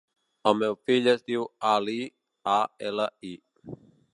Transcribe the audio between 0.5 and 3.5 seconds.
El meu fill es diu Ali: a, ela, i.